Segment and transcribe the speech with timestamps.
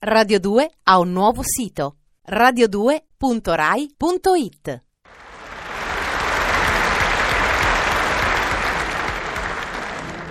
[0.00, 1.96] Radio 2 ha un nuovo sito
[2.30, 4.82] radio2.rai.it.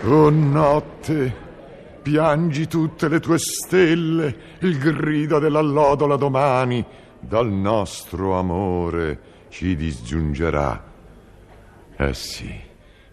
[0.06, 1.36] Oh notte,
[2.02, 6.86] piangi tutte le tue stelle, il grido dell'allodola domani,
[7.20, 10.82] dal nostro amore ci disgiungerà.
[11.98, 12.58] Eh sì,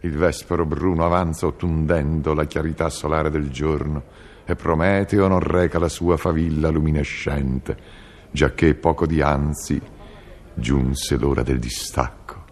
[0.02, 5.88] il vespero bruno avanza ottundendo la chiarità solare del giorno e Prometeo non reca la
[5.88, 7.76] sua favilla luminescente,
[8.30, 9.80] giacché poco dianzi
[10.54, 12.42] giunse l'ora del distacco.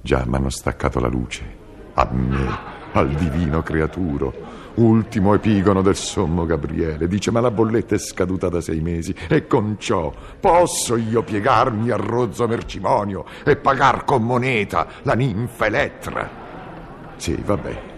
[0.00, 1.44] Già m'hanno staccato la luce,
[1.94, 4.32] a me, al divino creaturo,
[4.74, 7.08] ultimo epigono del sommo Gabriele.
[7.08, 11.90] Dice, ma la bolletta è scaduta da sei mesi e con ciò posso io piegarmi
[11.90, 16.46] a rozzo mercimonio e pagar con moneta la ninfa Elettra?
[17.16, 17.97] Sì, vabbè,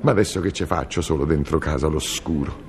[0.00, 2.68] ma adesso che ci faccio solo dentro casa all'oscuro?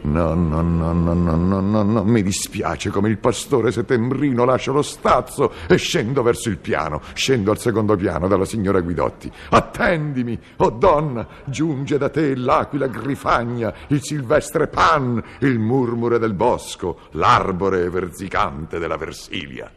[0.00, 4.72] No, no, no, no, no, no, no, no, mi dispiace come il pastore settembrino lascio
[4.72, 9.30] lo stazzo e scendo verso il piano, scendo al secondo piano dalla signora Guidotti.
[9.50, 17.00] Attendimi, oh donna, giunge da te l'aquila grifagna, il silvestre pan, il murmure del bosco,
[17.12, 19.70] l'arbore verzicante della Versilia.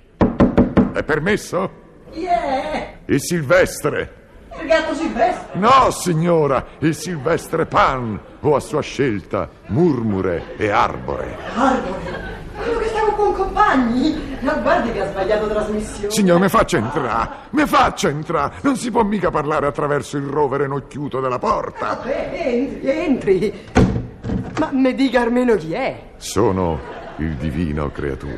[0.93, 1.71] È permesso?
[2.11, 2.97] È?
[3.05, 4.20] Il silvestre.
[4.61, 5.59] Il gatto silvestre?
[5.59, 11.35] No, signora, il silvestre pan, o a sua scelta, murmure e arbore.
[11.55, 12.39] Arbore?
[12.55, 14.37] Quello che stavo con compagni?
[14.41, 16.11] Ma guardi che ha sbagliato trasmissione.
[16.11, 18.53] Signor, mi faccia entrare, mi faccia entrare.
[18.61, 21.95] Non si può mica parlare attraverso il rovere nocchiuto della porta.
[21.95, 23.65] Vabbè, entri, entri.
[24.59, 26.11] Ma mi dica almeno chi è?
[26.17, 26.79] Sono
[27.17, 28.35] il divino creatura.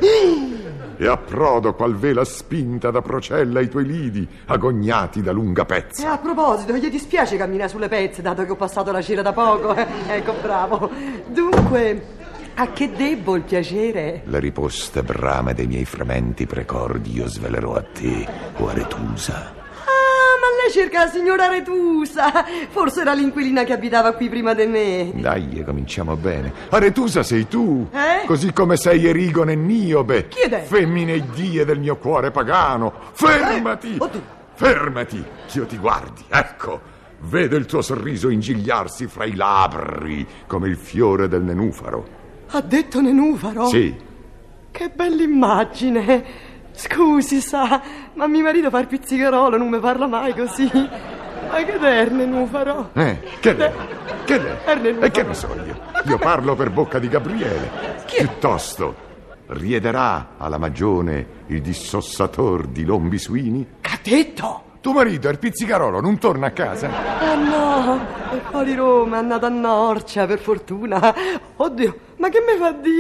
[1.04, 6.14] E approdo qual vela spinta da procella i tuoi lidi, agognati da lunga E pezza.
[6.14, 9.76] a proposito, gli dispiace camminare sulle pezze, dato che ho passato la cera da poco?
[9.76, 10.90] ecco, bravo.
[11.28, 12.06] Dunque,
[12.56, 14.22] a che debbo il piacere?
[14.24, 18.26] Le riposte brame dei miei frementi precordi io svelerò a te,
[18.58, 19.54] o Aretusa.
[19.56, 19.63] Ma lei
[20.74, 22.32] cerca la signora Retusa.
[22.70, 25.12] Forse era l'inquilina che abitava qui prima di me.
[25.14, 26.52] Dai, cominciamo bene.
[26.70, 28.26] Aretusa sei tu, Eh?
[28.26, 30.62] così come sei Erigone e Niobe, Chi è?
[30.64, 32.92] femmine e die del mio cuore pagano.
[33.12, 33.94] Fermati!
[33.94, 33.98] Eh?
[34.00, 34.22] Oddio.
[34.56, 36.92] Fermati, che io ti guardi, ecco.
[37.26, 42.06] Vedo il tuo sorriso ingigliarsi fra i labbri come il fiore del nenufaro.
[42.50, 43.68] Ha detto nenufaro?
[43.68, 43.96] Sì,
[44.72, 46.43] Che bella immagine!
[46.76, 47.82] Scusi, sa,
[48.14, 50.70] ma mio marito fa il pizzicarolo, non mi parla mai così.
[50.74, 52.90] Ma che derne, nufaro?
[52.94, 53.72] eh, che lei?
[54.26, 54.56] Che lei?
[54.66, 55.78] Erne E che ne so io?
[56.06, 57.70] Io parlo per bocca di Gabriele.
[58.06, 58.26] Chi è?
[58.26, 58.96] Piuttosto,
[59.48, 63.68] riederà alla magione il dissossator di lombi suini?
[64.02, 64.64] Detto?
[64.82, 66.90] Tuo marito, il pizzicarolo, non torna a casa?
[67.20, 68.00] Ah no,
[68.32, 71.16] è fuori Roma, è andato a Norcia, per fortuna.
[71.56, 73.00] Oddio, ma che mi fa di?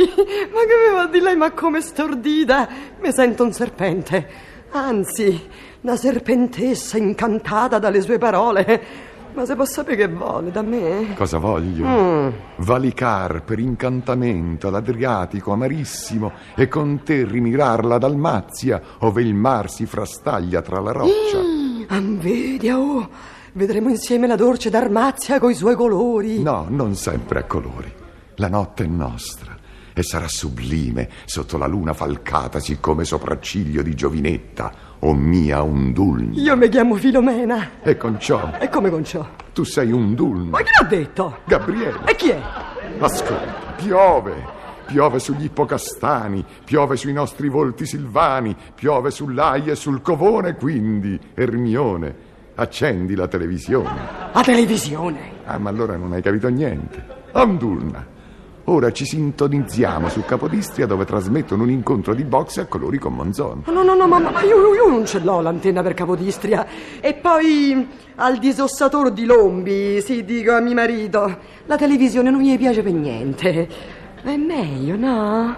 [0.51, 2.67] Ma che mi fa di lei, ma come stordita?
[2.99, 4.27] Mi sento un serpente.
[4.71, 5.47] Anzi,
[5.79, 9.11] una serpentessa incantata dalle sue parole.
[9.33, 11.13] Ma se può sapere che vuole da me?
[11.15, 11.85] Cosa voglio?
[11.87, 12.29] Mm.
[12.57, 19.85] Valicar per incantamento l'Adriatico amarissimo e con te rimirar la Dalmazia, ove il mar si
[19.85, 21.39] frastaglia tra la roccia.
[21.87, 23.09] Ah, vedi, oh,
[23.53, 26.43] vedremo insieme la dolce d'Armazia coi suoi colori.
[26.43, 28.01] No, non sempre a colori.
[28.35, 29.55] La notte è nostra
[29.95, 36.31] e sarà sublime sotto la luna falcata, siccome sopracciglio di giovinetta o mia undulna.
[36.39, 37.81] Io mi chiamo Filomena.
[37.83, 39.25] E con ciò E come con ciò?
[39.53, 40.49] tu sei undulna.
[40.49, 41.37] Ma chi l'ha detto?
[41.45, 41.99] Gabriele.
[42.05, 42.41] E chi è?
[42.99, 44.61] Ascolta, piove.
[44.85, 52.13] Piove sugli ippocastani, piove sui nostri volti silvani, piove sull'aia e sul covone, quindi, Ermione,
[52.55, 54.01] accendi la televisione.
[54.33, 55.31] La televisione.
[55.45, 57.03] Ah, ma allora non hai capito niente.
[57.31, 58.05] Andulna.
[58.65, 63.63] Ora ci sintonizziamo su Capodistria dove trasmettono un incontro di boxe a colori con Monzon.
[63.65, 66.65] No, no, no, ma, ma io, io non ce l'ho l'antenna per Capodistria.
[67.01, 67.85] E poi
[68.15, 72.93] al disossatore di Lombi, sì, dico a mio marito, la televisione non gli piace per
[72.93, 73.67] niente.
[74.23, 75.55] Ma è meglio, no?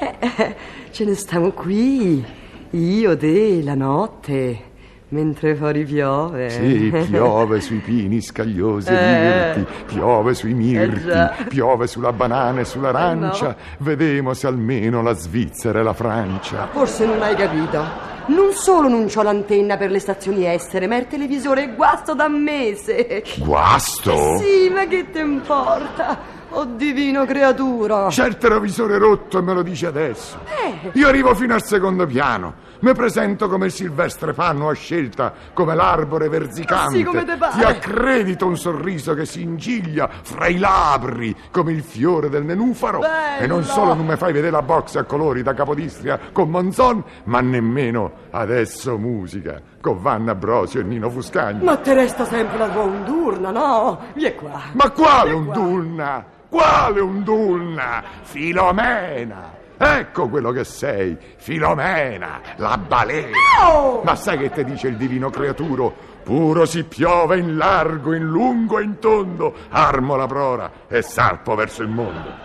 [0.00, 0.56] Eh, eh,
[0.90, 2.24] ce ne stiamo qui,
[2.70, 4.65] io, te, la notte,
[5.08, 6.50] mentre fuori piove.
[6.50, 9.52] Sì, piove sui pini scagliosi e Eh.
[9.54, 13.50] virti, piove sui mirti, Eh piove sulla banana e sull'arancia.
[13.50, 16.68] Eh Vedemo se almeno la Svizzera e la Francia.
[16.72, 18.14] Forse non hai capito.
[18.26, 22.26] Non solo non c'ho l'antenna per le stazioni estere, ma il televisore è guasto da
[22.28, 23.22] mese.
[23.38, 24.38] Guasto?
[24.38, 26.18] Sì, ma che te importa?
[26.50, 28.06] Oh divino creatura!
[28.08, 30.38] C'è il televisore rotto e me lo dice adesso.
[30.44, 30.90] Eh.
[30.94, 32.64] Io arrivo fino al secondo piano.
[32.80, 36.98] Mi presento come il Silvestre Panno a scelta, come l'arbore verzicante.
[36.98, 37.56] Sì, come te pare.
[37.56, 42.98] Ti accredito un sorriso che si ingiglia fra i labri, come il fiore del nenufaro.
[42.98, 43.42] Bello.
[43.42, 47.02] E non solo non mi fai vedere la box a colori da Capodistria con Monzon,
[47.24, 51.62] ma nemmeno adesso musica con Vanna Brosio e Nino Fuscagni.
[51.62, 54.00] Ma te resta sempre la tua undurna, no?
[54.14, 54.62] Vieni qua.
[54.72, 56.24] Ma quale Vieni un qua.
[56.48, 58.02] Quale un dulna?
[58.22, 59.54] Filomena!
[59.78, 63.36] Ecco quello che sei, Filomena, la balena.
[63.62, 64.00] Oh!
[64.02, 66.14] Ma sai che ti dice il divino creaturo?
[66.24, 71.54] Puro si piove in largo, in lungo e in tondo, armo la prora e salpo
[71.54, 72.44] verso il mondo.